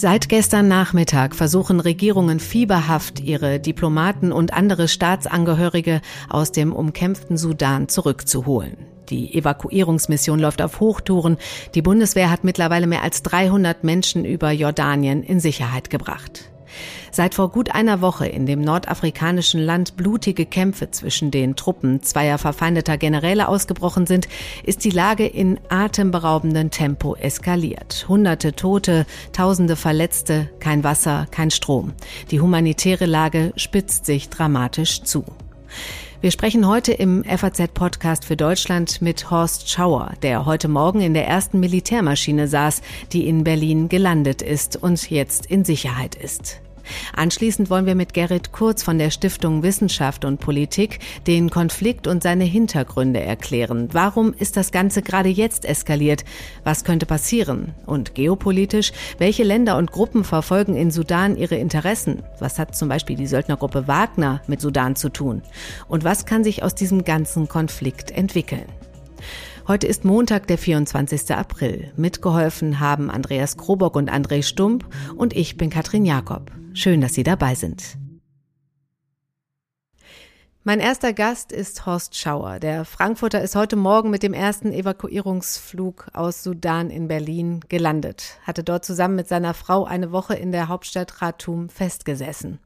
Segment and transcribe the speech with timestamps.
[0.00, 7.88] Seit gestern Nachmittag versuchen Regierungen fieberhaft, ihre Diplomaten und andere Staatsangehörige aus dem umkämpften Sudan
[7.88, 8.76] zurückzuholen.
[9.08, 11.36] Die Evakuierungsmission läuft auf Hochtouren.
[11.74, 16.52] Die Bundeswehr hat mittlerweile mehr als 300 Menschen über Jordanien in Sicherheit gebracht.
[17.10, 22.38] Seit vor gut einer Woche in dem nordafrikanischen Land blutige Kämpfe zwischen den Truppen zweier
[22.38, 24.28] verfeindeter Generäle ausgebrochen sind,
[24.64, 28.06] ist die Lage in atemberaubendem Tempo eskaliert.
[28.08, 31.92] Hunderte Tote, Tausende Verletzte, kein Wasser, kein Strom.
[32.30, 35.24] Die humanitäre Lage spitzt sich dramatisch zu.
[36.20, 41.28] Wir sprechen heute im FAZ-Podcast für Deutschland mit Horst Schauer, der heute Morgen in der
[41.28, 46.60] ersten Militärmaschine saß, die in Berlin gelandet ist und jetzt in Sicherheit ist.
[47.14, 52.22] Anschließend wollen wir mit Gerrit Kurz von der Stiftung Wissenschaft und Politik den Konflikt und
[52.22, 53.88] seine Hintergründe erklären.
[53.92, 56.24] Warum ist das Ganze gerade jetzt eskaliert?
[56.64, 57.74] Was könnte passieren?
[57.86, 62.22] Und geopolitisch, welche Länder und Gruppen verfolgen in Sudan ihre Interessen?
[62.38, 65.42] Was hat zum Beispiel die Söldnergruppe Wagner mit Sudan zu tun?
[65.88, 68.66] Und was kann sich aus diesem ganzen Konflikt entwickeln?
[69.66, 71.34] Heute ist Montag, der 24.
[71.34, 71.92] April.
[71.96, 76.50] Mitgeholfen haben Andreas Krobock und André Stump und ich bin Katrin Jakob.
[76.78, 77.98] Schön, dass Sie dabei sind.
[80.62, 82.60] Mein erster Gast ist Horst Schauer.
[82.60, 88.62] Der Frankfurter ist heute Morgen mit dem ersten Evakuierungsflug aus Sudan in Berlin gelandet, hatte
[88.62, 92.60] dort zusammen mit seiner Frau eine Woche in der Hauptstadt Khartoum festgesessen.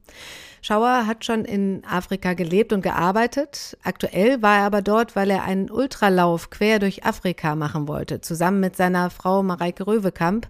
[0.65, 3.77] Schauer hat schon in Afrika gelebt und gearbeitet.
[3.83, 8.61] Aktuell war er aber dort, weil er einen Ultralauf quer durch Afrika machen wollte, zusammen
[8.61, 10.47] mit seiner Frau Mareike Röwekamp.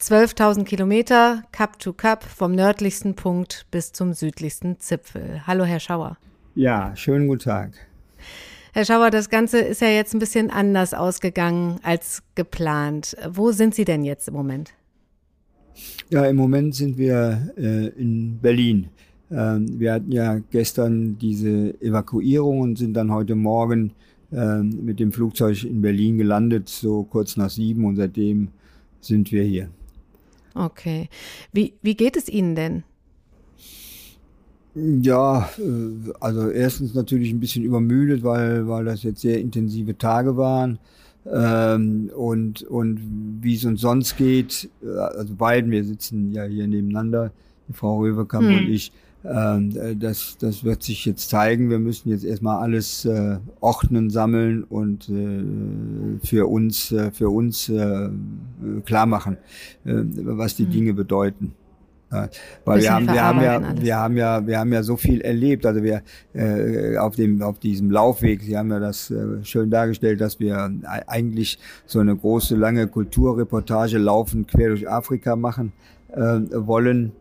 [0.00, 5.42] 12.000 Kilometer, Cup to Cup, vom nördlichsten Punkt bis zum südlichsten Zipfel.
[5.48, 6.16] Hallo, Herr Schauer.
[6.54, 7.72] Ja, schönen guten Tag.
[8.72, 13.16] Herr Schauer, das Ganze ist ja jetzt ein bisschen anders ausgegangen als geplant.
[13.28, 14.74] Wo sind Sie denn jetzt im Moment?
[16.08, 18.90] Ja, im Moment sind wir äh, in Berlin.
[19.30, 23.92] Ähm, wir hatten ja gestern diese Evakuierung und sind dann heute Morgen
[24.32, 28.48] ähm, mit dem Flugzeug in Berlin gelandet, so kurz nach sieben und seitdem
[29.00, 29.68] sind wir hier.
[30.54, 31.08] Okay.
[31.52, 32.84] Wie, wie geht es Ihnen denn?
[34.74, 40.36] Ja, äh, also erstens natürlich ein bisschen übermüdet, weil, weil das jetzt sehr intensive Tage
[40.36, 40.78] waren.
[41.32, 43.00] Ähm, und, und
[43.42, 47.32] wie es uns sonst geht, äh, also beiden, wir sitzen ja hier nebeneinander,
[47.68, 48.58] die Frau Röverkamp hm.
[48.58, 48.92] und ich,
[49.26, 51.68] das, das wird sich jetzt zeigen.
[51.70, 57.68] Wir müssen jetzt erstmal alles äh, ordnen, sammeln und äh, für uns, äh, für uns
[57.68, 58.08] äh,
[58.84, 59.36] klar machen,
[59.84, 60.70] äh, was die mhm.
[60.70, 61.52] Dinge bedeuten.
[62.12, 62.28] Ja,
[62.64, 63.82] weil wir haben, wir haben ja, alles.
[63.82, 65.66] wir haben ja, wir haben ja so viel erlebt.
[65.66, 66.02] Also wir
[66.34, 68.42] äh, auf dem, auf diesem Laufweg.
[68.42, 70.70] Sie haben ja das äh, schön dargestellt, dass wir
[71.08, 75.72] eigentlich so eine große lange Kulturreportage laufen quer durch Afrika machen
[76.12, 76.20] äh,
[76.52, 77.12] wollen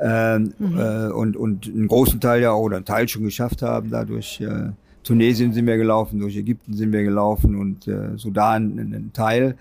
[0.00, 0.78] ähm, mhm.
[0.78, 3.90] äh, und, und einen großen Teil ja auch oder einen Teil schon geschafft haben.
[3.90, 4.70] Dadurch äh,
[5.02, 9.56] Tunesien sind wir gelaufen, durch Ägypten sind wir gelaufen und äh, Sudan einen Teil.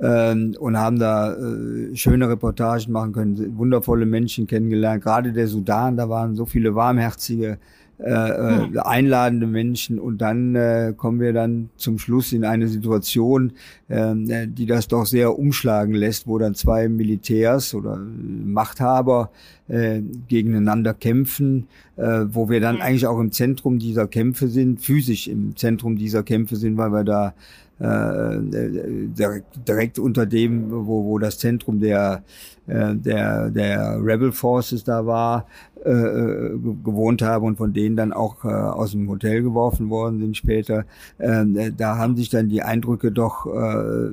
[0.00, 5.02] Ähm, und haben da äh, schöne Reportagen machen können, wundervolle Menschen kennengelernt.
[5.02, 7.58] Gerade der Sudan, da waren so viele warmherzige
[8.00, 13.54] äh, äh, einladende Menschen und dann äh, kommen wir dann zum Schluss in eine Situation,
[13.88, 14.14] äh,
[14.46, 19.32] die das doch sehr umschlagen lässt, wo dann zwei Militärs oder Machthaber
[19.68, 25.28] äh, gegeneinander kämpfen, äh, wo wir dann eigentlich auch im Zentrum dieser Kämpfe sind, physisch
[25.28, 27.34] im Zentrum dieser Kämpfe sind, weil wir da
[27.80, 32.24] äh, direkt, direkt unter dem, wo, wo das Zentrum der,
[32.66, 35.46] äh, der, der Rebel Forces da war,
[35.84, 40.18] äh, äh gewohnt habe und von denen dann auch äh, aus dem Hotel geworfen worden
[40.18, 40.86] sind später.
[41.18, 44.10] Äh, da haben sich dann die Eindrücke doch äh,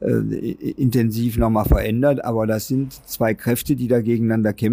[0.00, 4.67] äh, intensiv nochmal verändert, aber das sind zwei Kräfte, die da gegeneinander kämpfen,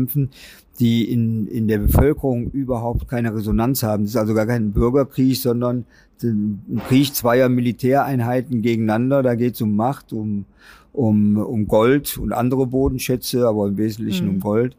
[0.80, 4.04] die in, in der Bevölkerung überhaupt keine Resonanz haben.
[4.04, 5.86] Das ist also gar kein Bürgerkrieg, sondern
[6.24, 9.24] ein Krieg zweier Militäreinheiten gegeneinander.
[9.24, 10.46] Da geht es um Macht, um,
[10.94, 14.34] um, um Gold und andere Bodenschätze, aber im Wesentlichen mhm.
[14.36, 14.76] um Gold.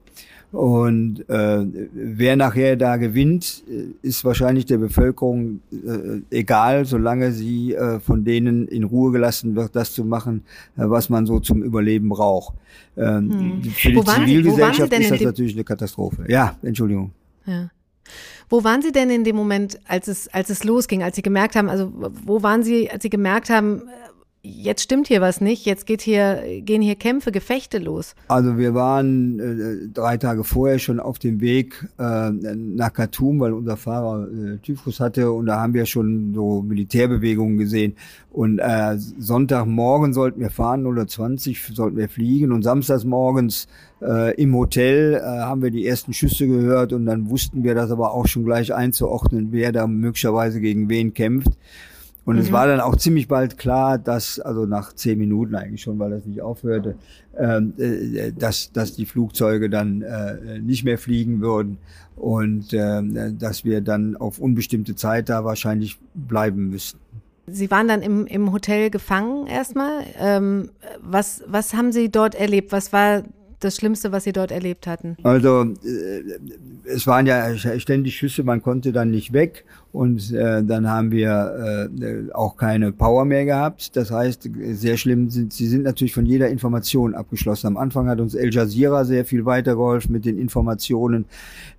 [0.53, 7.75] Und äh, wer nachher da gewinnt, äh, ist wahrscheinlich der Bevölkerung äh, egal, solange sie
[7.75, 10.45] äh, von denen in Ruhe gelassen wird, das zu machen,
[10.77, 12.55] äh, was man so zum Überleben braucht.
[12.97, 13.65] Ähm, hm.
[13.65, 16.25] Für die Zivilgesellschaft ist das natürlich eine Katastrophe.
[16.29, 17.11] Ja, Entschuldigung.
[17.45, 17.71] Ja.
[18.49, 21.57] Wo waren Sie denn in dem Moment, als es, als es losging, als Sie gemerkt
[21.57, 21.93] haben, also
[22.25, 23.83] wo waren Sie, als Sie gemerkt haben,
[24.47, 28.15] jetzt stimmt hier was nicht, jetzt geht hier, gehen hier Kämpfe, Gefechte los?
[28.29, 33.53] Also wir waren äh, drei Tage vorher schon auf dem Weg äh, nach Khartoum, weil
[33.53, 37.97] unser Fahrer äh, Typhus hatte und da haben wir schon so Militärbewegungen gesehen.
[38.31, 43.67] Und äh, Sonntagmorgen sollten wir fahren, 0.20 sollten wir fliegen und samstags morgens
[44.03, 47.91] äh, im Hotel äh, haben wir die ersten Schüsse gehört und dann wussten wir das
[47.91, 51.53] aber auch schon gleich einzuordnen, wer da möglicherweise gegen wen kämpft.
[52.27, 52.43] Und mhm.
[52.43, 56.11] es war dann auch ziemlich bald klar, dass, also nach zehn Minuten eigentlich schon, weil
[56.11, 56.97] das nicht aufhörte,
[57.39, 61.79] ähm, äh, dass, dass die Flugzeuge dann äh, nicht mehr fliegen würden
[62.17, 66.99] und äh, dass wir dann auf unbestimmte Zeit da wahrscheinlich bleiben müssten.
[67.47, 70.03] Sie waren dann im, im Hotel gefangen erstmal.
[70.19, 70.71] Ähm,
[71.01, 72.73] was, was haben Sie dort erlebt?
[72.73, 73.23] Was war
[73.61, 75.17] das Schlimmste, was Sie dort erlebt hatten?
[75.23, 76.23] Also äh,
[76.85, 81.89] es waren ja ständig Schüsse, man konnte dann nicht weg und äh, dann haben wir
[81.91, 83.97] äh, auch keine Power mehr gehabt.
[83.97, 87.69] Das heißt, sehr schlimm sind, sie sind natürlich von jeder Information abgeschlossen.
[87.69, 91.25] Am Anfang hat uns El Jazeera sehr viel weitergeholfen mit den Informationen,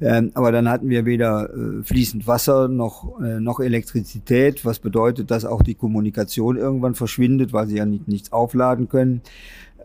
[0.02, 5.30] ähm, aber dann hatten wir weder äh, fließend Wasser noch, äh, noch Elektrizität, was bedeutet,
[5.30, 9.22] dass auch die Kommunikation irgendwann verschwindet, weil sie ja nicht, nichts aufladen können.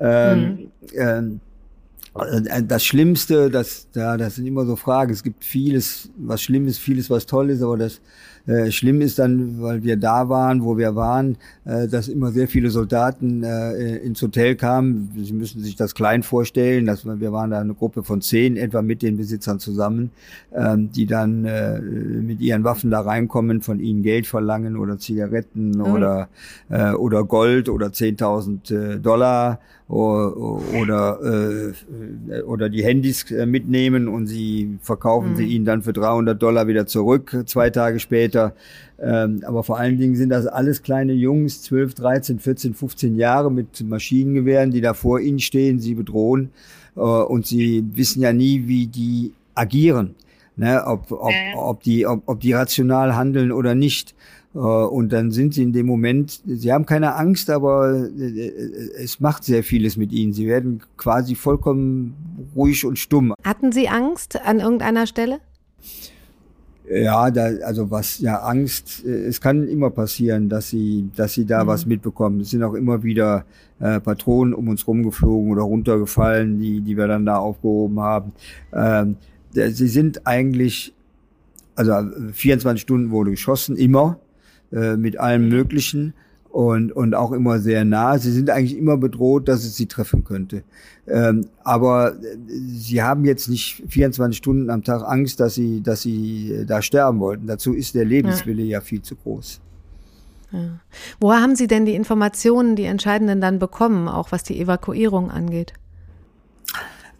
[0.00, 0.68] Ähm, mhm.
[0.94, 1.51] ähm, äh,
[2.14, 5.12] das Schlimmste, das, ja, das sind immer so Fragen.
[5.12, 8.00] Es gibt vieles, was schlimm ist, vieles, was toll ist, aber das
[8.46, 12.48] äh, schlimm ist dann, weil wir da waren, wo wir waren, äh, dass immer sehr
[12.48, 15.10] viele Soldaten äh, ins Hotel kamen.
[15.16, 16.86] Sie müssen sich das klein vorstellen.
[16.86, 20.10] Dass wir, wir waren da eine Gruppe von zehn etwa mit den Besitzern zusammen,
[20.54, 25.70] ähm, die dann äh, mit ihren Waffen da reinkommen, von ihnen Geld verlangen oder Zigaretten
[25.70, 25.80] mhm.
[25.82, 26.28] oder,
[26.68, 29.60] äh, oder Gold oder 10.000 äh, Dollar
[29.92, 35.36] oder, äh, oder die Handys äh, mitnehmen und sie verkaufen mhm.
[35.36, 38.31] sie ihnen dann für 300 Dollar wieder zurück, zwei Tage später.
[38.34, 43.50] Ähm, aber vor allen Dingen sind das alles kleine Jungs, 12, 13, 14, 15 Jahre
[43.50, 46.50] mit Maschinengewehren, die da vor ihnen stehen, sie bedrohen
[46.96, 50.14] äh, und sie wissen ja nie, wie die agieren.
[50.54, 54.14] Ne, ob, ob, ob, die, ob, ob die rational handeln oder nicht.
[54.54, 58.52] Äh, und dann sind sie in dem Moment, sie haben keine Angst, aber äh,
[59.02, 60.32] es macht sehr vieles mit ihnen.
[60.32, 63.34] Sie werden quasi vollkommen ruhig und stumm.
[63.44, 65.40] Hatten Sie Angst an irgendeiner Stelle?
[66.88, 71.46] Ja, da, also was, ja, Angst, äh, es kann immer passieren, dass sie, dass sie
[71.46, 71.68] da mhm.
[71.68, 72.40] was mitbekommen.
[72.40, 73.44] Es sind auch immer wieder
[73.78, 78.32] äh, Patronen um uns rumgeflogen oder runtergefallen, die, die wir dann da aufgehoben haben.
[78.72, 79.16] Ähm,
[79.52, 80.92] sie sind eigentlich,
[81.76, 81.92] also
[82.32, 84.18] 24 Stunden wurde geschossen, immer.
[84.72, 86.14] Äh, mit allem Möglichen
[86.52, 88.18] und, und auch immer sehr nah.
[88.18, 90.62] Sie sind eigentlich immer bedroht, dass es sie treffen könnte.
[91.08, 96.02] Ähm, aber äh, sie haben jetzt nicht 24 Stunden am Tag Angst, dass sie, dass
[96.02, 97.46] sie äh, da sterben wollten.
[97.46, 99.60] Dazu ist der Lebenswille ja, ja viel zu groß.
[100.52, 100.80] Ja.
[101.18, 105.72] Woher haben Sie denn die Informationen, die entscheidenden dann bekommen, auch was die Evakuierung angeht?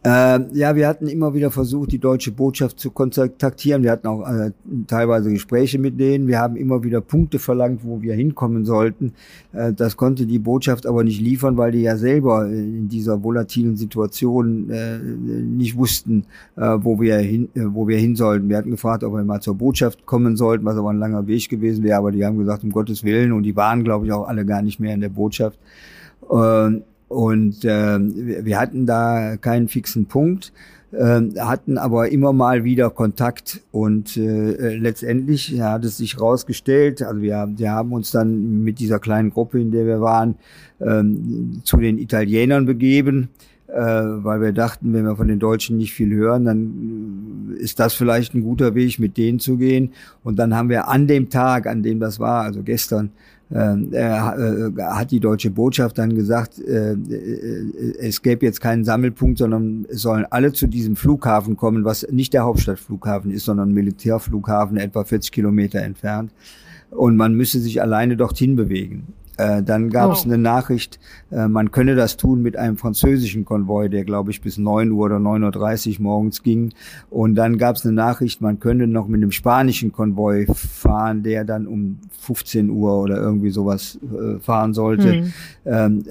[0.04, 3.84] Äh, ja, wir hatten immer wieder versucht, die deutsche Botschaft zu kontaktieren.
[3.84, 4.50] Wir hatten auch äh,
[4.88, 6.26] teilweise Gespräche mit denen.
[6.26, 9.12] Wir haben immer wieder Punkte verlangt, wo wir hinkommen sollten.
[9.52, 13.76] Äh, das konnte die Botschaft aber nicht liefern, weil die ja selber in dieser volatilen
[13.76, 16.24] Situation äh, nicht wussten,
[16.56, 18.48] äh, wo wir hin, äh, wo wir hin sollten.
[18.48, 21.48] Wir hatten gefragt, ob wir mal zur Botschaft kommen sollten, was aber ein langer Weg
[21.48, 21.98] gewesen wäre.
[21.98, 23.30] Aber die haben gesagt, um Gottes Willen.
[23.30, 25.60] Und die waren, glaube ich, auch alle gar nicht mehr in der Botschaft.
[27.12, 30.50] Und äh, wir hatten da keinen fixen Punkt,
[30.92, 37.20] äh, hatten aber immer mal wieder Kontakt und äh, letztendlich hat es sich rausgestellt, also
[37.20, 40.36] wir, wir haben uns dann mit dieser kleinen Gruppe, in der wir waren,
[40.80, 43.28] ähm, zu den Italienern begeben,
[43.68, 47.92] äh, weil wir dachten, wenn wir von den Deutschen nicht viel hören, dann ist das
[47.92, 49.92] vielleicht ein guter Weg, mit denen zu gehen.
[50.24, 53.10] Und dann haben wir an dem Tag, an dem das war, also gestern,
[53.54, 60.02] hat die deutsche Botschaft dann gesagt, äh, äh, es gäbe jetzt keinen Sammelpunkt, sondern es
[60.02, 65.32] sollen alle zu diesem Flughafen kommen, was nicht der Hauptstadtflughafen ist, sondern Militärflughafen etwa 40
[65.32, 66.32] Kilometer entfernt.
[66.90, 69.14] Und man müsse sich alleine dorthin bewegen.
[69.36, 70.28] Äh, dann gab es oh.
[70.28, 74.58] eine Nachricht, äh, man könne das tun mit einem französischen Konvoi, der glaube ich bis
[74.58, 76.72] 9 Uhr oder 9.30 Uhr morgens ging.
[77.10, 81.44] Und dann gab es eine Nachricht, man könne noch mit einem spanischen Konvoi fahren, der
[81.44, 85.22] dann um 15 Uhr oder irgendwie sowas äh, fahren sollte.
[85.22, 85.32] Mhm.
[85.64, 86.04] Ähm,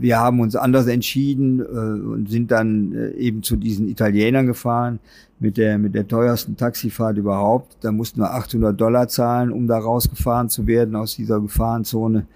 [0.00, 5.00] wir haben uns anders entschieden und sind dann eben zu diesen Italienern gefahren
[5.42, 7.76] mit der, mit der teuersten Taxifahrt überhaupt.
[7.80, 12.26] Da mussten wir 800 Dollar zahlen, um da rausgefahren zu werden aus dieser Gefahrenzone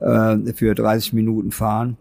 [0.00, 1.98] äh, für 30 Minuten fahren.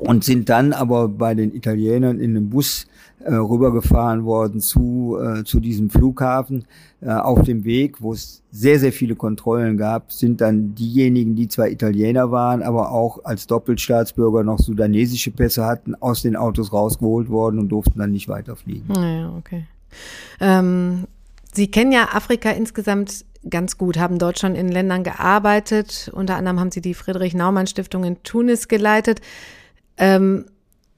[0.00, 2.86] Und sind dann aber bei den Italienern in einem Bus
[3.20, 6.64] äh, rübergefahren worden zu, äh, zu diesem Flughafen.
[7.02, 11.48] Äh, auf dem Weg, wo es sehr, sehr viele Kontrollen gab, sind dann diejenigen, die
[11.48, 17.28] zwar Italiener waren, aber auch als Doppelstaatsbürger noch sudanesische Pässe hatten, aus den Autos rausgeholt
[17.28, 18.86] worden und durften dann nicht weiterfliegen.
[18.88, 19.64] Naja, okay.
[20.40, 21.04] Ähm,
[21.52, 26.10] Sie kennen ja Afrika insgesamt ganz gut, haben dort schon in Ländern gearbeitet.
[26.14, 29.20] Unter anderem haben Sie die Friedrich-Naumann-Stiftung in Tunis geleitet.
[30.00, 30.46] Ähm,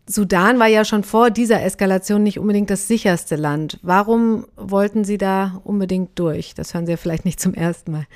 [0.09, 3.79] Sudan war ja schon vor dieser Eskalation nicht unbedingt das sicherste Land.
[3.83, 6.55] Warum wollten Sie da unbedingt durch?
[6.55, 8.07] Das hören Sie ja vielleicht nicht zum ersten Mal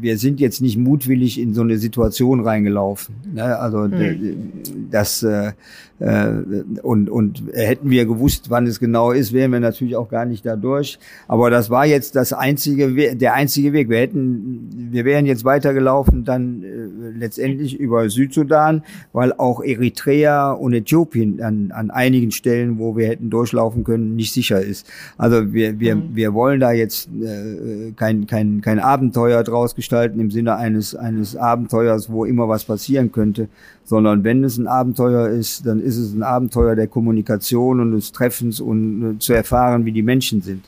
[0.00, 3.14] wir sind jetzt nicht mutwillig in so eine Situation reingelaufen.
[3.34, 3.58] Ne?
[3.58, 4.52] Also hm.
[4.90, 5.52] das äh,
[6.00, 10.46] und und hätten wir gewusst, wann es genau ist, wären wir natürlich auch gar nicht
[10.46, 10.98] da durch.
[11.26, 13.88] Aber das war jetzt das einzige, der einzige Weg.
[13.88, 20.72] Wir hätten, wir wären jetzt weitergelaufen dann äh, letztendlich über Südsudan, weil auch Eritrea und
[20.72, 24.86] Äthiopien an, an einigen Stellen, wo wir hätten durchlaufen können, nicht sicher ist.
[25.16, 26.10] Also wir wir hm.
[26.14, 31.34] wir wollen da jetzt äh, kein kein kein Abenteuer draus gestalten im Sinne eines, eines
[31.34, 33.48] Abenteuers, wo immer was passieren könnte,
[33.88, 38.12] sondern wenn es ein Abenteuer ist, dann ist es ein Abenteuer der Kommunikation und des
[38.12, 40.64] Treffens und äh, zu erfahren, wie die Menschen sind.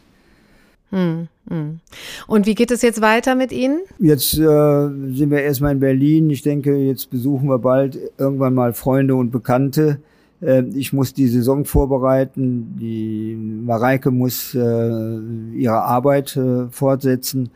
[0.88, 1.80] Hm, hm.
[2.26, 3.80] Und wie geht es jetzt weiter mit Ihnen?
[3.98, 6.30] Jetzt äh, sind wir erstmal in Berlin.
[6.30, 9.98] Ich denke, jetzt besuchen wir bald irgendwann mal Freunde und Bekannte.
[10.40, 12.74] Äh, ich muss die Saison vorbereiten.
[12.80, 17.50] Die Mareike muss äh, ihre Arbeit äh, fortsetzen.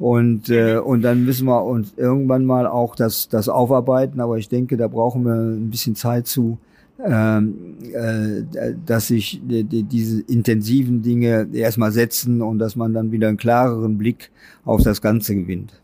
[0.00, 4.20] Und, äh, und dann müssen wir uns irgendwann mal auch das, das aufarbeiten.
[4.20, 6.58] Aber ich denke, da brauchen wir ein bisschen Zeit zu,
[7.04, 13.12] ähm, äh, dass sich die, die, diese intensiven Dinge erstmal setzen und dass man dann
[13.12, 14.30] wieder einen klareren Blick
[14.64, 15.78] auf das Ganze gewinnt.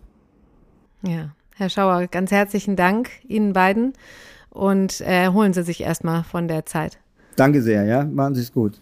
[1.02, 3.92] Ja, Herr Schauer, ganz herzlichen Dank Ihnen beiden
[4.49, 6.99] und äh, holen Sie sich erstmal von der Zeit.
[7.37, 8.80] Danke sehr, ja, machen Sie es gut.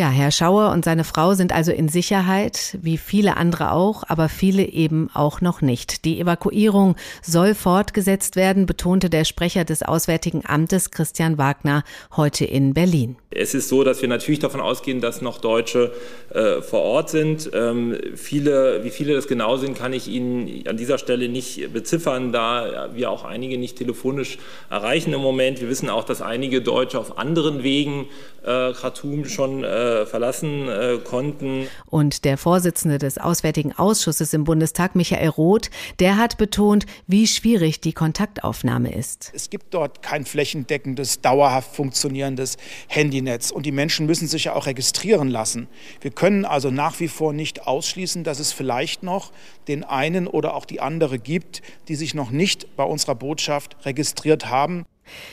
[0.00, 4.30] Ja, Herr Schauer und seine Frau sind also in Sicherheit, wie viele andere auch, aber
[4.30, 6.06] viele eben auch noch nicht.
[6.06, 11.84] Die Evakuierung soll fortgesetzt werden, betonte der Sprecher des Auswärtigen Amtes Christian Wagner
[12.16, 13.16] heute in Berlin.
[13.30, 15.92] Es ist so, dass wir natürlich davon ausgehen, dass noch Deutsche
[16.30, 17.50] äh, vor Ort sind.
[17.52, 22.32] Ähm, viele, wie viele das genau sind, kann ich Ihnen an dieser Stelle nicht beziffern,
[22.32, 24.38] da wir auch einige nicht telefonisch
[24.70, 25.60] erreichen im Moment.
[25.60, 28.06] Wir wissen auch, dass einige Deutsche auf anderen Wegen
[28.42, 31.66] äh, Khartoum schon äh, verlassen äh, konnten.
[31.86, 37.80] Und der Vorsitzende des Auswärtigen Ausschusses im Bundestag, Michael Roth, der hat betont, wie schwierig
[37.80, 39.30] die Kontaktaufnahme ist.
[39.34, 42.56] Es gibt dort kein flächendeckendes, dauerhaft funktionierendes
[42.88, 45.68] Handy Handynetz und die Menschen müssen sich ja auch registrieren lassen.
[46.00, 49.32] Wir können also nach wie vor nicht ausschließen, dass es vielleicht noch
[49.68, 54.46] den einen oder auch die andere gibt, die sich noch nicht bei unserer Botschaft registriert
[54.46, 54.86] haben.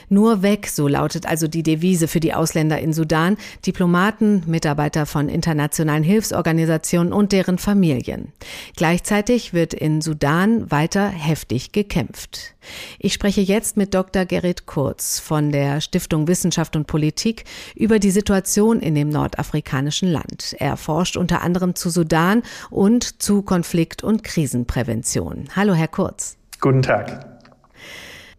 [0.10, 5.30] Nur weg, so lautet also die Devise für die Ausländer in Sudan, Diplomaten, Mitarbeiter von
[5.30, 8.32] internationalen Hilfsorganisationen und deren Familien.
[8.76, 12.56] Gleichzeitig wird in Sudan weiter heftig gekämpft.
[13.00, 14.26] Ich spreche jetzt mit Dr.
[14.26, 20.56] Gerrit Kurz von der Stiftung Wissenschaft und Politik über die Situation in dem nordafrikanischen Land.
[20.60, 25.50] Er forscht unter anderem zu Sudan und zu Konflikt- und Krisenprävention.
[25.56, 26.38] Hallo, Herr Kurz.
[26.60, 27.37] Guten Tag.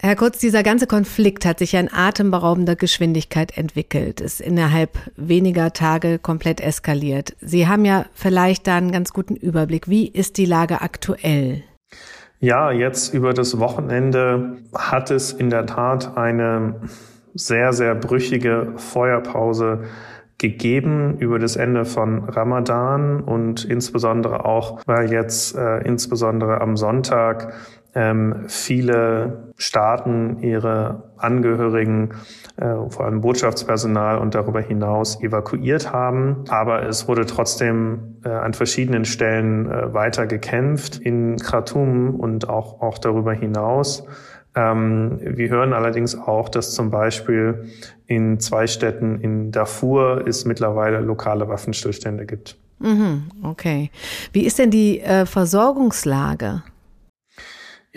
[0.00, 5.72] Herr Kurz, dieser ganze Konflikt hat sich ja in atemberaubender Geschwindigkeit entwickelt, ist innerhalb weniger
[5.72, 7.34] Tage komplett eskaliert.
[7.40, 9.88] Sie haben ja vielleicht da einen ganz guten Überblick.
[9.88, 11.64] Wie ist die Lage aktuell?
[12.38, 16.76] Ja, jetzt über das Wochenende hat es in der Tat eine
[17.34, 19.82] sehr, sehr brüchige Feuerpause
[20.38, 27.54] gegeben über das Ende von Ramadan und insbesondere auch, weil jetzt äh, insbesondere am Sonntag
[27.94, 32.10] ähm, viele Staaten ihre Angehörigen,
[32.56, 36.44] äh, vor allem Botschaftspersonal und darüber hinaus evakuiert haben.
[36.48, 42.80] Aber es wurde trotzdem äh, an verschiedenen Stellen äh, weiter gekämpft in Khartoum und auch,
[42.80, 44.04] auch darüber hinaus.
[44.54, 47.66] Ähm, wir hören allerdings auch, dass zum Beispiel
[48.06, 52.56] in zwei Städten in Darfur es mittlerweile lokale Waffenstillstände gibt.
[52.80, 53.90] Mhm, okay.
[54.32, 56.62] Wie ist denn die äh, Versorgungslage?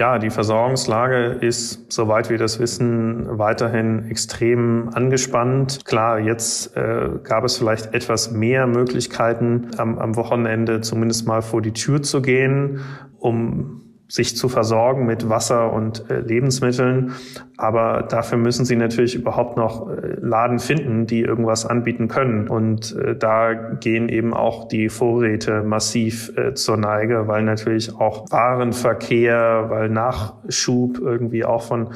[0.02, 5.86] Ja, die Versorgungslage ist, soweit wir das wissen, weiterhin extrem angespannt.
[5.86, 11.62] Klar, jetzt äh, gab es vielleicht etwas mehr Möglichkeiten, am, am Wochenende zumindest mal vor
[11.62, 12.80] die Tür zu gehen,
[13.20, 13.81] um
[14.12, 17.14] sich zu versorgen mit Wasser und äh, Lebensmitteln.
[17.56, 22.50] Aber dafür müssen sie natürlich überhaupt noch äh, Laden finden, die irgendwas anbieten können.
[22.50, 29.68] Und äh, da gehen eben auch die Vorräte massiv zur Neige, weil natürlich auch Warenverkehr,
[29.70, 31.90] weil Nachschub irgendwie auch von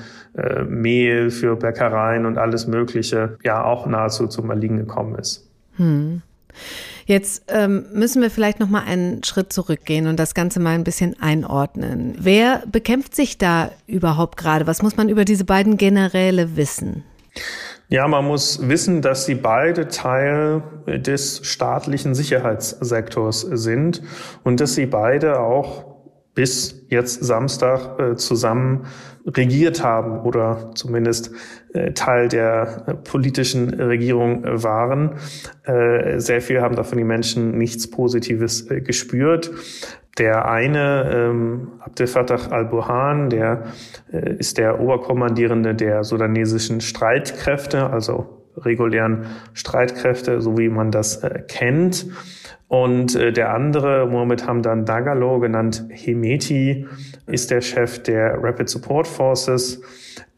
[0.68, 5.50] Mehl für Bäckereien und alles Mögliche ja auch nahezu zum Erliegen gekommen ist.
[5.78, 6.22] Hm.
[7.06, 10.84] Jetzt ähm, müssen wir vielleicht noch mal einen Schritt zurückgehen und das Ganze mal ein
[10.84, 12.16] bisschen einordnen.
[12.20, 14.66] Wer bekämpft sich da überhaupt gerade?
[14.66, 17.04] Was muss man über diese beiden Generäle wissen?
[17.90, 24.02] Ja, man muss wissen, dass sie beide Teil des staatlichen Sicherheitssektors sind
[24.44, 25.95] und dass sie beide auch
[26.36, 28.86] bis jetzt Samstag äh, zusammen
[29.26, 31.32] regiert haben oder zumindest
[31.74, 35.16] äh, Teil der äh, politischen Regierung waren.
[35.64, 39.52] Äh, sehr viel haben davon die Menschen nichts Positives äh, gespürt.
[40.18, 43.64] Der eine, ähm, Abdel Fattah al-Burhan, der
[44.14, 51.42] äh, ist der Oberkommandierende der sudanesischen Streitkräfte, also regulären Streitkräfte, so wie man das äh,
[51.48, 52.06] kennt.
[52.68, 56.88] Und äh, der andere, Mohammed Hamdan Dagalo, genannt Hemeti,
[57.28, 59.82] ist der Chef der Rapid Support Forces,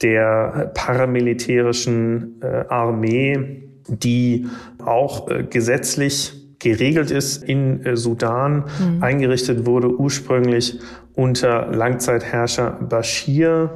[0.02, 4.48] der paramilitärischen äh, Armee, die
[4.84, 9.04] auch äh, gesetzlich geregelt ist in äh, Sudan, mhm.
[9.04, 10.80] eingerichtet wurde ursprünglich
[11.14, 13.72] unter Langzeitherrscher Bashir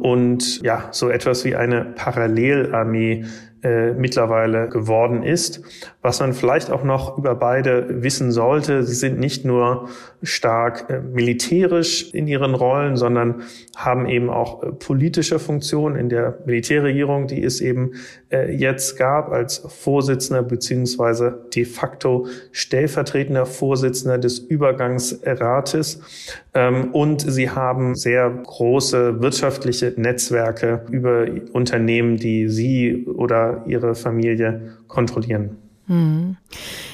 [0.00, 3.24] und ja, so etwas wie eine Parallelarmee
[3.66, 5.60] äh, mittlerweile geworden ist.
[6.00, 9.88] Was man vielleicht auch noch über beide wissen sollte, sie sind nicht nur
[10.22, 13.42] stark äh, militärisch in ihren Rollen, sondern
[13.74, 17.92] haben eben auch äh, politische Funktionen in der Militärregierung, die es eben
[18.50, 26.00] jetzt gab als Vorsitzender beziehungsweise de facto stellvertretender Vorsitzender des Übergangsrates.
[26.56, 34.72] Ähm, und sie haben sehr große wirtschaftliche Netzwerke über Unternehmen, die sie oder ihre Familie
[34.88, 35.58] kontrollieren.
[35.86, 36.38] Hm.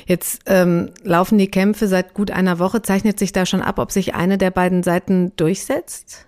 [0.04, 2.82] Jetzt ähm, laufen die Kämpfe seit gut einer Woche.
[2.82, 6.24] Zeichnet sich da schon ab, ob sich eine der beiden Seiten durchsetzt?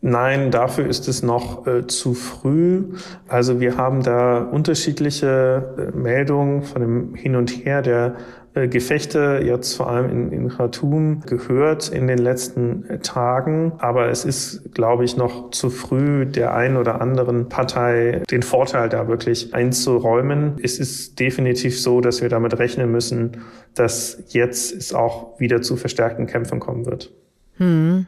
[0.00, 2.84] Nein, dafür ist es noch äh, zu früh.
[3.26, 8.16] Also wir haben da unterschiedliche äh, Meldungen von dem Hin und Her der
[8.54, 13.72] äh, Gefechte jetzt vor allem in, in Khartoum gehört in den letzten äh, Tagen.
[13.78, 18.88] Aber es ist, glaube ich, noch zu früh, der einen oder anderen Partei den Vorteil
[18.88, 20.58] da wirklich einzuräumen.
[20.62, 23.38] Es ist definitiv so, dass wir damit rechnen müssen,
[23.74, 27.12] dass jetzt es auch wieder zu verstärkten Kämpfen kommen wird.
[27.58, 28.06] Hm.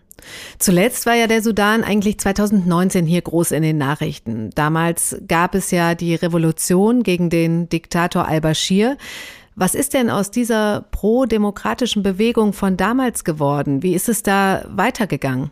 [0.58, 4.50] Zuletzt war ja der Sudan eigentlich 2019 hier groß in den Nachrichten.
[4.54, 8.96] Damals gab es ja die Revolution gegen den Diktator al-Bashir.
[9.56, 13.82] Was ist denn aus dieser pro-demokratischen Bewegung von damals geworden?
[13.82, 15.50] Wie ist es da weitergegangen?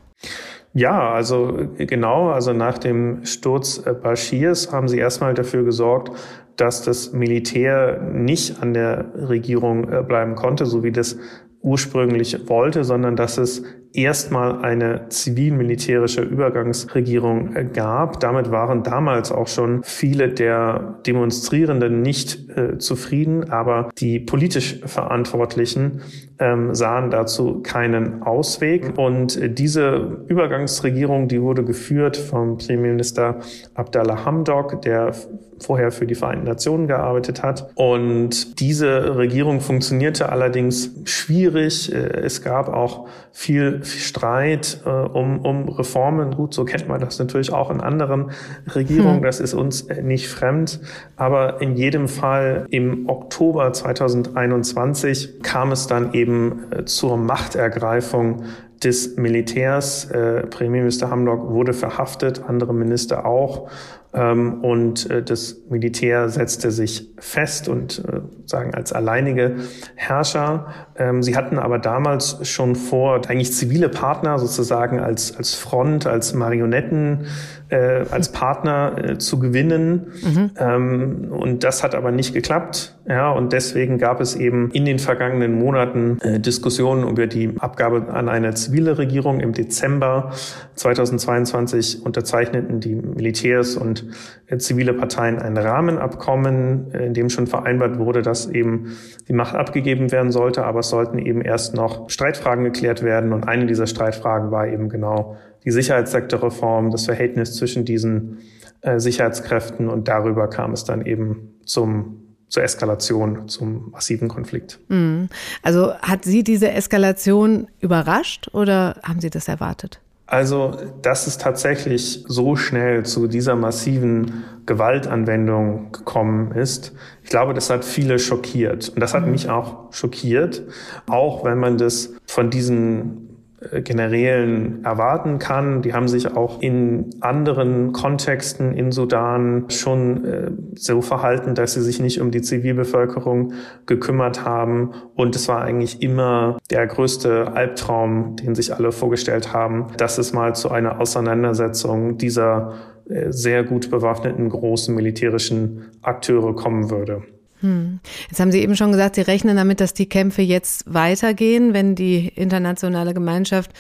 [0.75, 6.13] Ja, also genau, also nach dem Sturz Bashirs haben sie erstmal dafür gesorgt,
[6.57, 11.19] dass das Militär nicht an der Regierung äh, bleiben konnte, so wie das
[11.61, 13.63] ursprünglich wollte, sondern dass es
[14.03, 18.21] erstmal eine zivil-militärische Übergangsregierung äh, gab.
[18.21, 26.03] Damit waren damals auch schon viele der Demonstrierenden nicht äh, zufrieden, aber die politisch Verantwortlichen
[26.39, 28.97] ähm, sahen dazu keinen Ausweg.
[28.97, 33.41] Und äh, diese Übergangsregierung, die wurde geführt vom Premierminister
[33.75, 35.13] Abdallah Hamdok, der
[35.61, 37.71] vorher für die Vereinten Nationen gearbeitet hat.
[37.75, 41.93] Und diese Regierung funktionierte allerdings schwierig.
[41.93, 46.33] Äh, es gab auch viel, Streit äh, um, um Reformen.
[46.33, 48.31] Gut, so kennt man das natürlich auch in anderen
[48.75, 49.17] Regierungen.
[49.17, 49.23] Hm.
[49.23, 50.81] Das ist uns nicht fremd.
[51.17, 58.45] Aber in jedem Fall im Oktober 2021 kam es dann eben äh, zur Machtergreifung
[58.83, 60.07] des Militärs.
[60.51, 63.69] Premierminister Hamdok wurde verhaftet, andere Minister auch.
[64.15, 69.57] Ähm, und äh, das Militär setzte sich fest und äh, sagen als alleinige
[69.97, 70.69] Herrscher.
[70.97, 76.33] Ähm, sie hatten aber damals schon vor, eigentlich zivile Partner sozusagen als, als Front, als
[76.33, 77.27] Marionetten,
[77.69, 80.13] äh, als Partner äh, zu gewinnen.
[80.23, 80.51] Mhm.
[80.57, 82.98] Ähm, und das hat aber nicht geklappt.
[83.09, 88.13] Ja, und deswegen gab es eben in den vergangenen Monaten äh, Diskussionen über die Abgabe
[88.13, 89.41] an eine zivile Regierung.
[89.41, 90.33] Im Dezember
[90.75, 94.05] 2022 unterzeichneten die Militärs und
[94.47, 99.55] äh, zivile Parteien ein Rahmenabkommen, äh, in dem schon vereinbart wurde, dass eben die Macht
[99.55, 103.33] abgegeben werden sollte, aber es sollten eben erst noch Streitfragen geklärt werden.
[103.33, 108.41] Und eine dieser Streitfragen war eben genau die Sicherheitssektorreform, das Verhältnis zwischen diesen
[108.83, 114.79] äh, Sicherheitskräften und darüber kam es dann eben zum zur Eskalation, zum massiven Konflikt.
[114.89, 115.29] Mhm.
[115.63, 120.01] Also hat Sie diese Eskalation überrascht oder haben Sie das erwartet?
[120.31, 126.93] Also, dass es tatsächlich so schnell zu dieser massiven Gewaltanwendung gekommen ist,
[127.25, 128.91] ich glaube, das hat viele schockiert.
[128.91, 129.31] Und das hat mhm.
[129.31, 130.65] mich auch schockiert,
[131.09, 133.28] auch wenn man das von diesen
[133.61, 135.83] äh, Generälen erwarten kann.
[135.83, 141.83] Die haben sich auch in anderen Kontexten in Sudan schon äh, so verhalten, dass sie
[141.83, 143.55] sich nicht um die Zivilbevölkerung
[143.87, 144.93] gekümmert haben.
[145.15, 150.33] Und es war eigentlich immer der größte Albtraum, den sich alle vorgestellt haben, dass es
[150.33, 152.75] mal zu einer Auseinandersetzung dieser
[153.09, 157.23] äh, sehr gut bewaffneten großen militärischen Akteure kommen würde.
[157.61, 158.01] Hm.
[158.29, 161.95] Jetzt haben Sie eben schon gesagt, Sie rechnen damit, dass die Kämpfe jetzt weitergehen, wenn
[161.95, 163.73] die internationale Gemeinschaft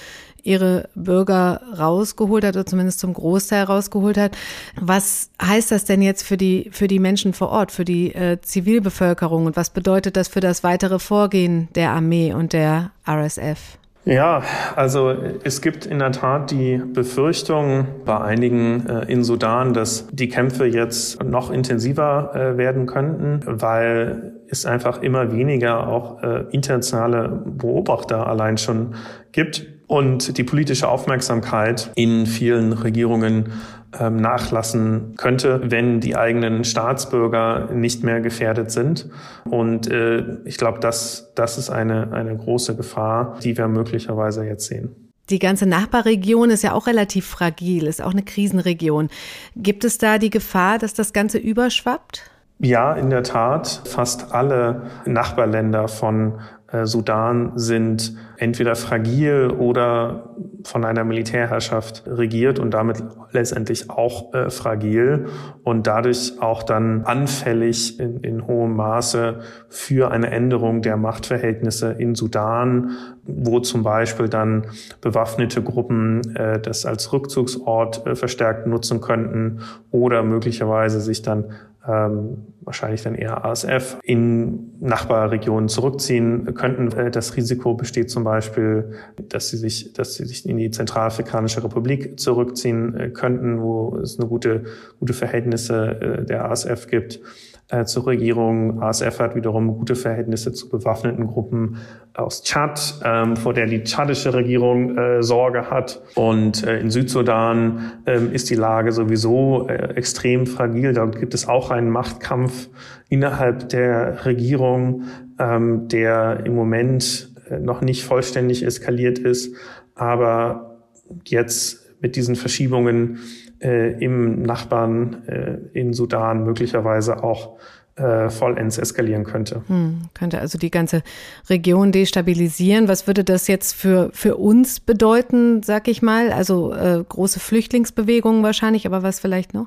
[0.42, 4.36] ihre Bürger rausgeholt hat oder zumindest zum Großteil rausgeholt hat.
[4.80, 8.40] Was heißt das denn jetzt für die, für die Menschen vor Ort, für die äh,
[8.40, 13.78] Zivilbevölkerung und was bedeutet das für das weitere Vorgehen der Armee und der RSF?
[14.08, 14.42] Ja,
[14.74, 20.30] also es gibt in der Tat die Befürchtung bei einigen äh, in Sudan, dass die
[20.30, 27.28] Kämpfe jetzt noch intensiver äh, werden könnten, weil es einfach immer weniger auch äh, internationale
[27.28, 28.94] Beobachter allein schon
[29.32, 33.52] gibt und die politische Aufmerksamkeit in vielen Regierungen
[33.92, 39.08] nachlassen könnte, wenn die eigenen Staatsbürger nicht mehr gefährdet sind.
[39.44, 44.66] Und äh, ich glaube, das, das ist eine, eine große Gefahr, die wir möglicherweise jetzt
[44.66, 45.08] sehen.
[45.30, 49.10] Die ganze Nachbarregion ist ja auch relativ fragil, ist auch eine Krisenregion.
[49.56, 52.30] Gibt es da die Gefahr, dass das Ganze überschwappt?
[52.60, 53.82] Ja, in der Tat.
[53.84, 56.40] Fast alle Nachbarländer von
[56.84, 63.02] Sudan sind entweder fragil oder von einer Militärherrschaft regiert und damit
[63.32, 65.26] letztendlich auch äh, fragil
[65.64, 72.14] und dadurch auch dann anfällig in, in hohem Maße für eine Änderung der Machtverhältnisse in
[72.14, 72.90] Sudan,
[73.24, 74.66] wo zum Beispiel dann
[75.00, 81.46] bewaffnete Gruppen äh, das als Rückzugsort äh, verstärkt nutzen könnten oder möglicherweise sich dann
[81.88, 86.92] ähm, wahrscheinlich dann eher ASF, in Nachbarregionen zurückziehen könnten.
[86.96, 91.64] Äh, das Risiko besteht zum Beispiel, dass sie sich, dass sie sich in die Zentralafrikanische
[91.64, 94.64] Republik zurückziehen äh, könnten, wo es eine gute,
[95.00, 97.20] gute Verhältnisse äh, der ASF gibt
[97.68, 98.82] äh, zur Regierung.
[98.82, 101.76] ASF hat wiederum gute Verhältnisse zu bewaffneten Gruppen
[102.14, 106.02] aus Tschad, ähm, vor der die tschadische Regierung äh, Sorge hat.
[106.14, 110.92] Und äh, in Südsudan ähm, ist die Lage sowieso äh, extrem fragil.
[110.92, 112.68] Da gibt es auch einen Machtkampf
[113.08, 115.04] innerhalb der Regierung,
[115.38, 119.54] ähm, der im Moment äh, noch nicht vollständig eskaliert ist,
[119.94, 120.78] aber
[121.24, 123.18] jetzt mit diesen Verschiebungen
[123.60, 127.58] äh, im Nachbarn äh, in Sudan möglicherweise auch
[127.98, 129.62] äh, vollends eskalieren könnte.
[129.66, 131.02] Hm, könnte also die ganze
[131.50, 132.86] Region destabilisieren.
[132.86, 136.30] Was würde das jetzt für, für uns bedeuten, sag ich mal?
[136.30, 139.66] Also äh, große Flüchtlingsbewegungen wahrscheinlich, aber was vielleicht noch?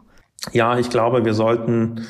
[0.52, 2.02] Ja, ich glaube, wir sollten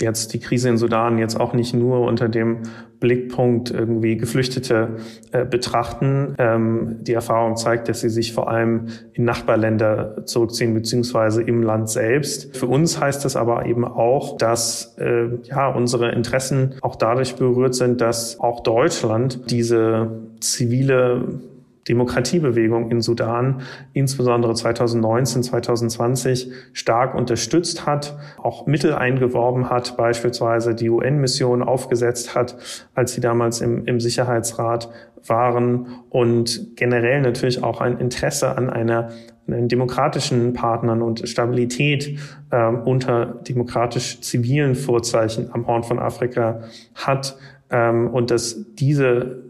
[0.00, 2.62] jetzt die Krise in Sudan jetzt auch nicht nur unter dem
[3.00, 4.96] Blickpunkt irgendwie Geflüchtete
[5.32, 6.34] äh, betrachten.
[6.38, 11.88] Ähm, die Erfahrung zeigt, dass sie sich vor allem in Nachbarländer zurückziehen, beziehungsweise im Land
[11.88, 12.56] selbst.
[12.56, 17.74] Für uns heißt das aber eben auch, dass äh, ja unsere Interessen auch dadurch berührt
[17.74, 21.40] sind, dass auch Deutschland diese zivile
[21.88, 23.62] Demokratiebewegung in Sudan
[23.92, 32.56] insbesondere 2019, 2020 stark unterstützt hat, auch Mittel eingeworben hat, beispielsweise die UN-Mission aufgesetzt hat,
[32.94, 34.90] als sie damals im, im Sicherheitsrat
[35.26, 39.10] waren und generell natürlich auch ein Interesse an einer
[39.48, 42.18] an demokratischen Partnern und Stabilität
[42.50, 46.62] äh, unter demokratisch-zivilen Vorzeichen am Horn von Afrika
[46.94, 47.36] hat
[47.70, 49.49] ähm, und dass diese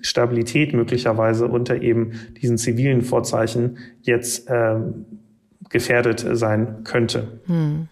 [0.00, 5.04] Stabilität möglicherweise unter eben diesen zivilen Vorzeichen jetzt ähm,
[5.70, 7.40] gefährdet sein könnte.
[7.46, 7.88] Hm.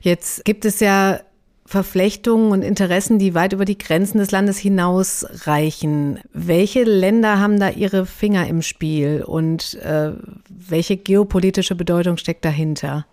[0.00, 1.20] Jetzt gibt es ja
[1.66, 6.20] Verflechtungen und Interessen, die weit über die Grenzen des Landes hinausreichen.
[6.32, 10.12] Welche Länder haben da ihre Finger im Spiel und äh,
[10.48, 13.06] welche geopolitische Bedeutung steckt dahinter?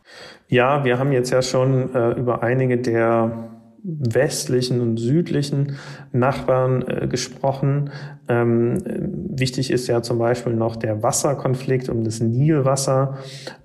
[0.49, 3.49] Ja, wir haben jetzt ja schon äh, über einige der
[3.83, 5.75] westlichen und südlichen
[6.13, 7.89] Nachbarn äh, gesprochen.
[8.29, 13.17] Ähm, wichtig ist ja zum Beispiel noch der Wasserkonflikt um das Nilwasser.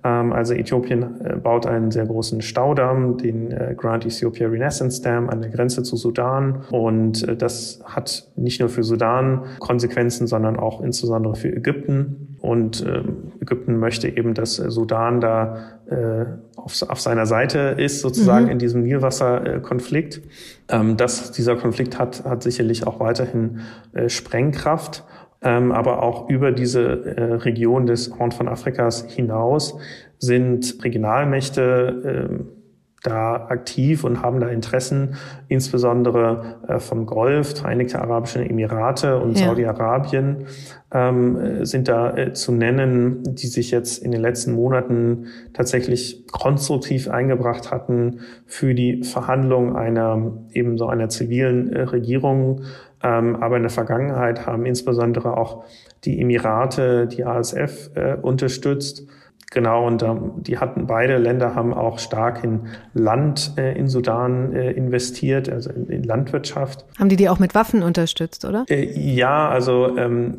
[0.03, 5.29] Ähm, also Äthiopien äh, baut einen sehr großen Staudamm, den äh, Grand Ethiopia Renaissance Dam
[5.29, 6.63] an der Grenze zu Sudan.
[6.71, 12.28] Und äh, das hat nicht nur für Sudan Konsequenzen, sondern auch insbesondere für Ägypten.
[12.41, 15.57] Und ähm, Ägypten möchte eben, dass Sudan da
[15.89, 16.25] äh,
[16.55, 18.51] auf, auf seiner Seite ist, sozusagen mhm.
[18.51, 20.21] in diesem Nilwasserkonflikt.
[20.69, 23.59] Ähm, das, dieser Konflikt hat, hat sicherlich auch weiterhin
[23.93, 25.03] äh, Sprengkraft.
[25.41, 29.77] Ähm, aber auch über diese äh, Region des Horn von Afrikas hinaus
[30.17, 32.58] sind Regionalmächte, äh,
[33.03, 35.15] da aktiv und haben da Interessen,
[35.47, 39.47] insbesondere äh, vom Golf, Vereinigte Arabische Emirate und ja.
[39.47, 40.45] Saudi-Arabien
[40.91, 47.09] ähm, sind da äh, zu nennen, die sich jetzt in den letzten Monaten tatsächlich konstruktiv
[47.09, 52.63] eingebracht hatten für die Verhandlung einer eben so einer zivilen äh, Regierung.
[53.01, 55.63] Ähm, aber in der Vergangenheit haben insbesondere auch
[56.03, 59.07] die Emirate die ASF äh, unterstützt
[59.51, 64.53] Genau, und ähm, die hatten beide Länder haben auch stark in Land äh, in Sudan
[64.53, 66.85] äh, investiert, also in, in, Landwirtschaft.
[66.99, 68.65] Haben die die auch mit Waffen unterstützt, oder?
[68.69, 70.37] Äh, ja, also ähm,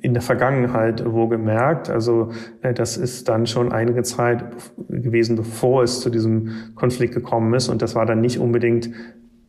[0.00, 1.90] in der Vergangenheit wo gemerkt.
[1.90, 2.30] Also
[2.62, 4.44] äh, das ist dann schon einige Zeit
[4.88, 7.68] gewesen, bevor es zu diesem Konflikt gekommen ist.
[7.68, 8.88] Und das war dann nicht unbedingt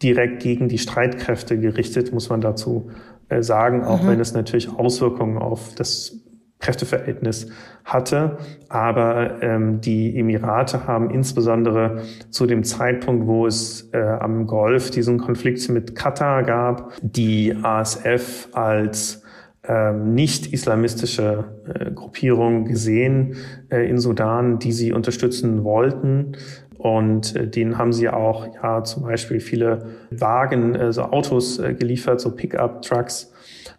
[0.01, 2.91] direkt gegen die Streitkräfte gerichtet, muss man dazu
[3.29, 4.07] äh, sagen, auch mhm.
[4.09, 6.22] wenn es natürlich Auswirkungen auf das
[6.63, 7.47] Kräfteverhältnis
[7.84, 8.38] hatte.
[8.69, 15.19] Aber ähm, die Emirate haben insbesondere zu dem Zeitpunkt, wo es äh, am Golf diesen
[15.19, 19.21] Konflikt mit Katar gab, die ASF als
[19.65, 23.36] ähm, nicht islamistische äh, Gruppierung gesehen
[23.69, 26.34] äh, in Sudan, die sie unterstützen wollten.
[26.78, 31.73] Und äh, denen haben sie auch ja zum Beispiel viele Wagen, äh, so Autos äh,
[31.73, 33.32] geliefert, so Pickup-Trucks,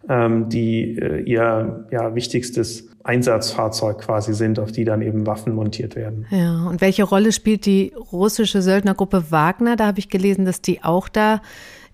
[0.08, 5.94] ähm, die äh, ihr ja, wichtigstes Einsatzfahrzeug quasi sind, auf die dann eben Waffen montiert
[5.94, 6.26] werden.
[6.30, 9.76] Ja, und welche Rolle spielt die russische Söldnergruppe Wagner?
[9.76, 11.42] Da habe ich gelesen, dass die auch da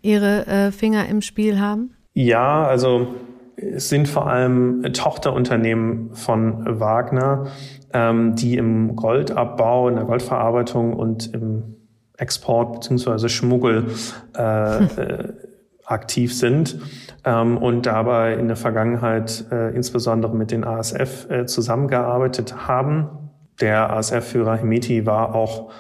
[0.03, 1.91] ihre äh, Finger im Spiel haben.
[2.15, 3.09] Ja, also
[3.57, 7.49] es sind vor allem Tochterunternehmen von Wagner,
[7.93, 11.77] ähm, die im Goldabbau, in der Goldverarbeitung und im
[12.17, 13.87] Export beziehungsweise Schmuggel
[14.37, 15.33] äh, äh,
[15.91, 16.79] aktiv sind
[17.25, 23.09] ähm, und dabei in der Vergangenheit äh, insbesondere mit den ASF äh, zusammengearbeitet haben.
[23.61, 25.71] Der ASF-Führer Hemeti war auch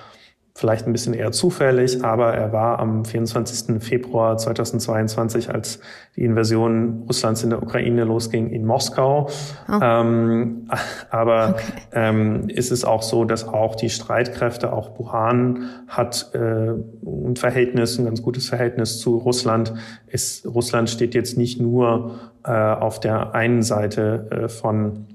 [0.61, 3.83] vielleicht ein bisschen eher zufällig, aber er war am 24.
[3.83, 5.81] Februar 2022, als
[6.17, 9.31] die Invasion Russlands in der Ukraine losging, in Moskau.
[9.69, 9.79] Oh.
[9.81, 10.69] Ähm,
[11.09, 11.63] aber okay.
[11.93, 16.73] ähm, ist es auch so, dass auch die Streitkräfte, auch Buhan hat äh,
[17.07, 19.73] ein Verhältnis, ein ganz gutes Verhältnis zu Russland.
[20.09, 25.07] Ist, Russland steht jetzt nicht nur äh, auf der einen Seite äh, von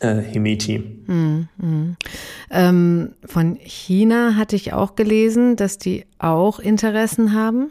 [0.00, 1.02] äh, Hemeti.
[1.06, 1.96] Hm, hm.
[2.50, 7.70] Ähm, von China hatte ich auch gelesen, dass die auch Interessen haben.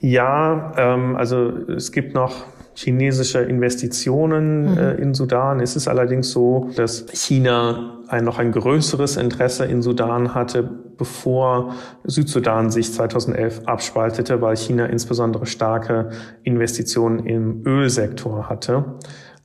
[0.00, 4.78] Ja, ähm, also es gibt noch chinesische Investitionen mhm.
[4.78, 5.60] äh, in Sudan.
[5.60, 10.62] Es ist allerdings so, dass China ein noch ein größeres Interesse in Sudan hatte,
[10.96, 16.10] bevor Südsudan sich 2011 abspaltete, weil China insbesondere starke
[16.42, 18.96] Investitionen im Ölsektor hatte.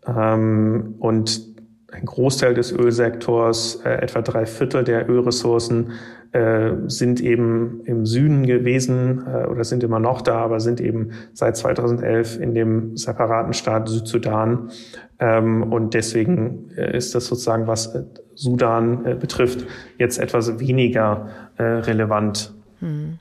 [0.07, 1.55] Ähm, und
[1.91, 5.91] ein Großteil des Ölsektors, äh, etwa drei Viertel der Ölressourcen,
[6.31, 11.11] äh, sind eben im Süden gewesen äh, oder sind immer noch da, aber sind eben
[11.33, 14.71] seit 2011 in dem separaten Staat Südsudan.
[15.19, 19.65] Ähm, und deswegen äh, ist das sozusagen, was äh, Sudan äh, betrifft,
[19.97, 22.53] jetzt etwas weniger relevant.
[22.85, 23.17] Hm.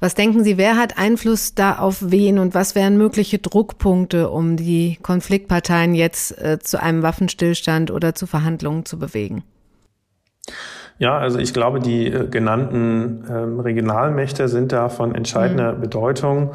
[0.00, 4.56] Was denken Sie, wer hat Einfluss da auf wen und was wären mögliche Druckpunkte, um
[4.56, 9.44] die Konfliktparteien jetzt äh, zu einem Waffenstillstand oder zu Verhandlungen zu bewegen?
[10.98, 15.80] Ja, also ich glaube, die äh, genannten ähm, Regionalmächte sind da von entscheidender mhm.
[15.82, 16.50] Bedeutung.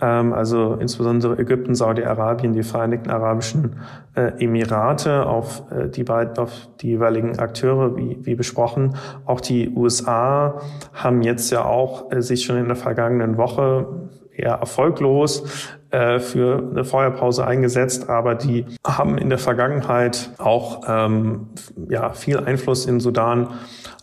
[0.00, 3.76] Ähm, also insbesondere Ägypten, Saudi-Arabien, die Vereinigten Arabischen
[4.14, 8.96] äh, Emirate, auf, äh, die beiden, auf die jeweiligen Akteure, wie, wie besprochen.
[9.26, 10.60] Auch die USA
[10.94, 13.86] haben jetzt ja auch äh, sich schon in der vergangenen Woche
[14.34, 15.44] eher erfolglos
[15.92, 21.48] äh, für eine Feuerpause eingesetzt, aber die haben in der Vergangenheit auch ähm,
[21.88, 23.48] ja, viel Einfluss in Sudan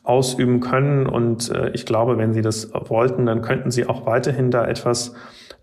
[0.03, 1.07] ausüben können.
[1.07, 5.15] Und äh, ich glaube, wenn sie das wollten, dann könnten sie auch weiterhin da etwas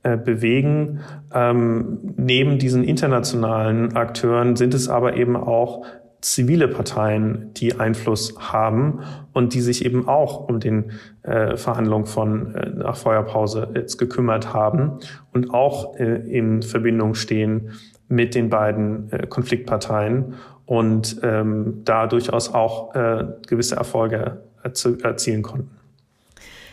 [0.02, 1.00] äh, bewegen.
[1.32, 5.84] Ähm, neben diesen internationalen Akteuren sind es aber eben auch
[6.26, 9.00] zivile Parteien, die Einfluss haben
[9.32, 10.90] und die sich eben auch um den
[11.22, 14.98] äh, Verhandlungen von äh, nach Feuerpause jetzt gekümmert haben
[15.32, 17.70] und auch äh, in Verbindung stehen
[18.08, 20.34] mit den beiden äh, Konfliktparteien
[20.64, 25.70] und ähm, da durchaus auch äh, gewisse Erfolge erzie erzielen konnten.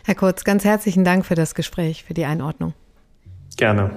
[0.03, 2.73] Herr Kurz, ganz herzlichen Dank für das Gespräch, für die Einordnung.
[3.55, 3.91] Gerne.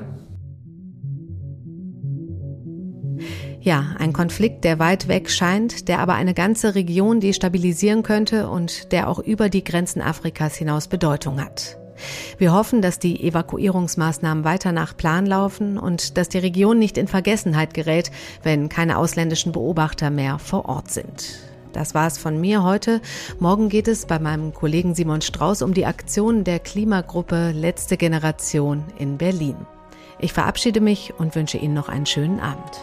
[3.67, 8.93] Ja, ein Konflikt, der weit weg scheint, der aber eine ganze Region destabilisieren könnte und
[8.93, 11.77] der auch über die Grenzen Afrikas hinaus Bedeutung hat.
[12.39, 17.09] Wir hoffen, dass die Evakuierungsmaßnahmen weiter nach Plan laufen und dass die Region nicht in
[17.09, 18.13] Vergessenheit gerät,
[18.45, 21.41] wenn keine ausländischen Beobachter mehr vor Ort sind.
[21.73, 23.01] Das war es von mir heute.
[23.41, 28.85] Morgen geht es bei meinem Kollegen Simon Strauß um die Aktion der Klimagruppe Letzte Generation
[28.97, 29.57] in Berlin.
[30.21, 32.79] Ich verabschiede mich und wünsche Ihnen noch einen schönen Abend.